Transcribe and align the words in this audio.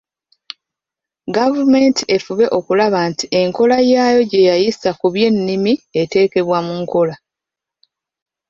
Gavumenti 1.35 2.03
efube 2.15 2.45
okulaba 2.57 2.99
nti 3.11 3.25
enkola 3.41 3.77
yaayo 3.91 4.21
gye 4.29 4.41
yayisa 4.49 4.89
ku 4.99 5.07
by'ennimi 5.13 5.73
eteekebwa 6.01 6.59
mu 6.65 6.73
nkola. 6.81 7.15